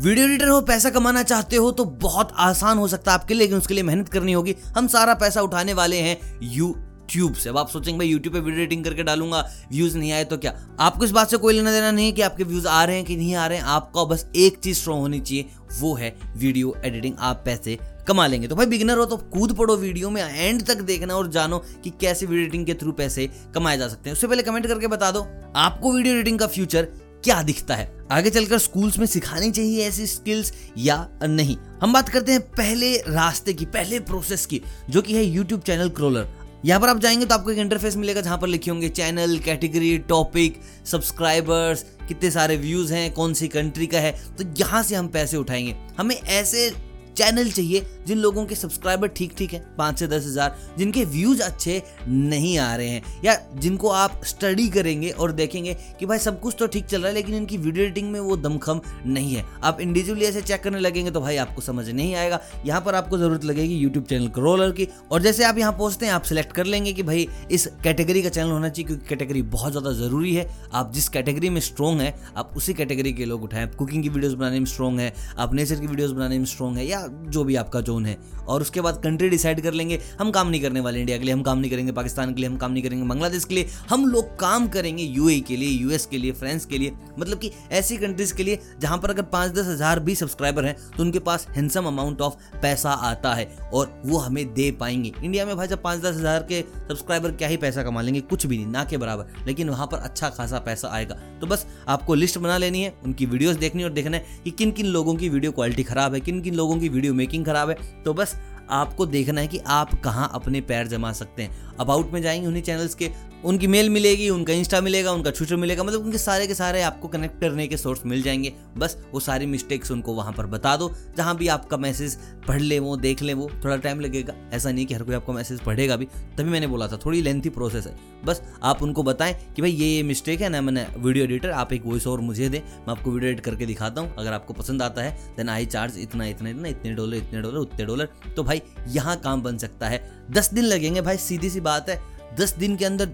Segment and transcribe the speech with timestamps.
[0.00, 3.40] Video editor हो, पैसा कमाना चाहते हो तो बहुत आसान हो सकता है आपके लिए,
[3.40, 6.72] लेकिन उसके लिए मेहनत करनी होगी। हम सारा पैसा उठाने वाले हैं यू
[7.10, 9.40] ट्यूब से। अब आप सोचेंगे, भाई यूट्यूब पे वीडियो एडिटिंग करके डालूँगा
[9.72, 10.54] व्यूज़ नहीं आए तो क्या?
[10.80, 13.16] आपको इस बात से कोई लेना देना नहीं कि आपके व्यूज़ आ रहे हैं कि
[13.16, 15.46] नहीं आ रहे हैं। आपका बस एक चीज़ स्ट्रॉन्ग होनी चाहिए,
[15.80, 17.78] वो है वीडियो एडिटिंग आप पैसे
[18.08, 21.30] कमा लेंगे। तो भाई बिगनर हो तो कूद पड़ो वीडियो में एंड तक देखना और
[21.30, 24.66] जानो कि कैसे वीडियो एडिटिंग के थ्रू पैसे कमाए जा सकते हैं। उससे पहले कमेंट
[24.66, 25.26] करके बता दो,
[25.56, 26.88] आपको वीडियो एडिटिंग का फ्यूचर
[27.24, 28.06] क्या दिखता है?
[28.12, 31.56] आगे चलकर स्कूल्स में सिखानी चाहिए ऐसी स्किल्स या नहीं?
[31.82, 35.88] हम बात करते हैं पहले रास्ते की, पहले प्रोसेस की, जो कि है यूट्यूब चैनल
[35.88, 36.28] क्रोलर
[36.64, 39.98] यहाँ पर आप जाएँगे तो आपको एक इंटरफेस मिलेगा जहाँ पर लिखे होंगे चैनल कैटेगरी
[39.98, 44.10] टॉपिक सब्सक्राइबर्स कितने सारे व्यूज़ हैं, कौन सी कंट्री का है?
[44.38, 46.72] तो यहाँ से हम पैसे उठाएँगे। हमें ऐसे
[47.20, 51.42] चैनल चाहिए जिन लोगों के सब्सक्राइबर ठीक ठीक है, पाँच से दस हज़ार, जिनके व्यूज़
[51.42, 56.40] अच्छे नहीं आ रहे हैं, या जिनको आप स्टडी करेंगे और देखेंगे कि भाई सब
[56.40, 59.44] कुछ तो ठीक चल रहा है, लेकिन इनकी वीडियो एडिटिंग में वो दमखम नहीं है।
[59.62, 63.18] आप इंडिविजुअली ऐसे चेक करने लगेंगे तो भाई आपको समझ नहीं आएगा। यहाँ पर आपको
[63.18, 66.66] ज़रूरत लगेगी यूट्यूब चैनल क्रोलर की। और जैसे आप यहाँ पहुँचते हैं, आप सिलेक्ट कर
[66.66, 70.48] लेंगे कि भाई इस कैटेगरी का चैनल होना चाहिए, क्योंकि कैटेगरी बहुत ज़्यादा ज़रूरी है।
[70.72, 74.36] आप जिस कैटेगरी में स्ट्रॉन्ग है, आप उसी कैटेगरी के लोग उठाएँ। कुकिंग की वीडियोज़
[74.36, 77.56] बनाने में स्ट्रॉन्ग है, आप नेचर की वीडियोज़ बनाने में स्ट्रॉन्ग है, या जो भी
[77.56, 81.00] आपका जोन है। और उसके बाद कंट्री डिसाइड कर लेंगे, हम काम नहीं करने वाले
[81.00, 83.44] इंडिया के लिए, हम काम नहीं करेंगे पाकिस्तान के लिए, हम काम नहीं करेंगे बांग्लादेश
[83.44, 86.92] के लिए। हम लोग काम करेंगे यूए के लिए यूएस के लिए फ्रांस के लिए।
[87.18, 90.76] मतलब कि ऐसी कंट्रीज़ के लिए जहाँ पर अगर पाँच दस हज़ार भी सब्सक्राइबर हैं
[90.96, 95.46] तो उनके पास हैंडसम अमाउंट ऑफ़ पैसा आता है और वो हमें दे पाएँगे। इंडिया
[95.46, 98.20] में भाई जब पाँच दस हज़ार के सब्सक्राइबर क्या ही पैसा कमा लेंगे?
[98.22, 101.66] कुछ भी नहीं, ना के बराबर। लेकिन वहाँ पर अच्छा खासा पैसा आएगा। तो बस
[101.88, 105.14] आपको लिस्ट बना लेनी है, उनकी वीडियोस देखनी और देखना है कि किन किन लोगों
[105.14, 108.36] की वीडियो क्वालिटी खराब है किन किन लोगों की वीडियो मेकिंग खराब है तो बस
[108.70, 112.62] आपको देखना है कि आप कहाँ अपने पैर जमा सकते हैं। अबाउट में जाएँगे उन्हीं
[112.62, 113.10] चैनल्स के,
[113.44, 117.08] उनकी मेल मिलेगी, उनका इंस्टा मिलेगा, उनका ट्विटर मिलेगा मतलब उनके सारे के सारे आपको
[117.08, 120.92] कनेक्ट करने के सोर्स मिल जाएँगे। बस वो सारी मिस्टेक्स उनको वहाँ पर बता दो,
[121.16, 122.18] जहाँ भी आपका मैसेज
[122.48, 125.32] पढ़ ले वो, देख ले वो, थोड़ा टाइम लगेगा। ऐसा नहीं कि हर कोई आपका
[125.32, 126.04] मैसेज पढ़ेगा भी।
[126.38, 129.86] तभी मैंने बोला था, थोड़ी लेंथी प्रोसेस है। बस आप उनको बताएँ कि भाई ये
[129.86, 133.10] ये मिस्टेक है ना, मैंने वीडियो एडिटर आप एक वॉइस और मुझे दें। मैं आपको
[133.10, 136.48] वीडियो एडिट करके दिखाता हूँ। अगर आपको पसंद आता है देन आई चार्ज इतना इतना
[136.50, 140.52] इतना, इतने डॉलर इतने डॉलर उतने डॉलर तो भाई यहाँ काम बन सकता है। दस
[140.54, 142.00] दिन लगेंगे भाई, सीधी सी बात है।
[142.38, 143.10] दस दिन के अंदर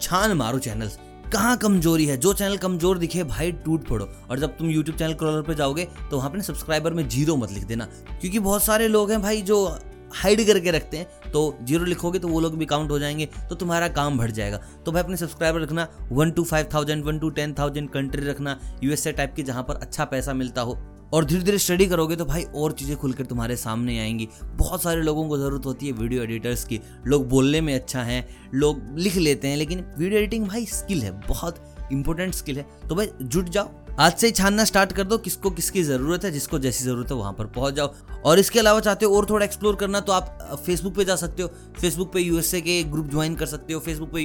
[0.00, 0.98] छान मारो चैनल्स
[1.32, 2.16] कहाँ कमज़ोरी है?
[2.16, 5.88] जो चैनल कमज़ोर दिखे, भाई, टूट पड़ो। और जब तुम यूट्यूब चैनल क्रॉलर पे जाओगे
[6.10, 7.84] तो वहाँ पे सब्सक्राइबर में ज़ीरो मत लिख देना।
[8.20, 9.78] क्योंकि बहुत सारे लोग हैं भाई, जो
[10.14, 13.54] हाइड करके रखते हैं। तो ज़ीरो लिखोगे तो वो लोग भी काउंट हो जाएँगे तो
[13.54, 17.30] तुम्हारा काम बढ़ जाएगा। तो भाई, अपने सब्सक्राइबर रखना। One to five thousand one to
[17.30, 20.78] ten thousand country रखना। यूएसए टाइप की जहाँ पर अच्छा पैसा मिलता हो।
[21.12, 25.02] और धीरे धीरे स्टडी करोगे तो भाई और चीज़ें खुलकर तुम्हारे सामने आएँगी। बहुत सारे
[25.02, 29.16] लोगों को ज़रूरत होती है वीडियो एडिटर्स की। लोग बोलने में अच्छा है, लोग लिख
[29.16, 33.48] लेते हैं, लेकिन वीडियो एडिटिंग भाई स्किल है, बहुत इंपॉर्टेंट स्किल है। तो भाई, जुट
[33.48, 37.10] जाओ। आज से ही छानना स्टार्ट कर दो, किसको किसकी ज़रूरत है, जिसको जैसी ज़रूरत
[37.10, 40.12] है, वहाँ पर पहुँच जाओ। और इसके अलावा चाहते हो और थोड़ा एक्सप्लोर करना तो
[40.12, 41.48] आप फेसबुक पे जा सकते हो।
[41.80, 44.20] फेसबुक पे यूएसए के ग्रुप ज्वाइन कर सकते हो। फेसबुक पे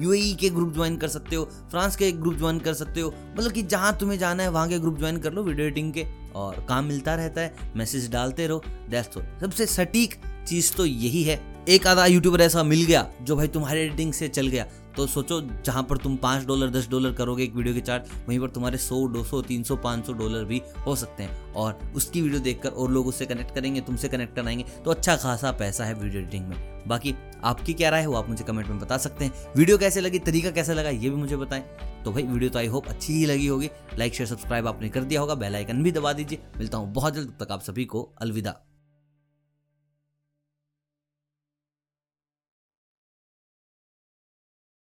[0.00, 3.52] यूएई के ग्रुप ज्वाइन कर सकते हो। फ्रांस के ग्रुप ज्वाइन कर सकते हो। मतलब
[3.52, 6.66] कि जहाँ तुम्हें जाना है, वहाँ के ग्रुप ज्वाइन कर लो वीडियो एडिटिंग के। और
[6.68, 10.14] काम मिलता रहता है मैसेज डालते रहो। दैट्स सबसे सटीक
[10.48, 14.28] चीज़ तो यही है। एक आधा यूट्यूबर ऐसा मिल गया, जो भाई तुम्हारे एडिटिंग से
[14.28, 17.80] चल गया। तो सोचो, जहाँ पर तुम पाँच डॉलर, दस डॉलर करोगे एक वीडियो के
[17.80, 21.22] चार्ज वहीं पर तुम्हारे सौ, दो सौ, तीन सौ, पाँच सौ डॉलर भी हो सकते
[21.22, 25.16] हैं। और उसकी वीडियो देखकर और लोग उससे कनेक्ट करेंगे, तुमसे कनेक्ट कराएँगे तो अच्छा
[25.16, 26.56] खासा पैसा है वीडियो एडिटिंग में।
[26.88, 27.14] बाकी
[27.44, 30.18] आपकी क्या राय है वो आप मुझे कमेंट में बता सकते हैं। वीडियो कैसे लगी,
[30.18, 31.62] तरीका कैसा लगा, ये भी मुझे बताएँ।
[32.04, 35.04] तो भाई, वीडियो तो आई होप अच्छी ही लगी होगी। लाइक शेयर सब्सक्राइब आपने कर
[35.04, 38.02] दिया होगा बेल आइकन भी दबा दीजिए। मिलता हूँ बहुत जल्द तक आप सभी को
[38.20, 38.54] अलविदा।